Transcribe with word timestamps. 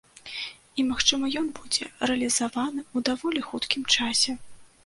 І, 0.79 0.85
магчыма, 0.91 1.29
ён 1.41 1.51
будзе 1.59 1.83
рэалізаваны 2.13 2.81
ў 2.85 2.97
даволі 3.11 3.45
хуткім 3.51 3.89
часе. 3.99 4.31